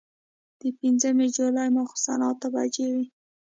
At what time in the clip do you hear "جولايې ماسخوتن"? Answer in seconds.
1.35-2.19